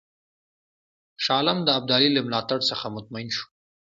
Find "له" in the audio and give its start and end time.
2.13-2.21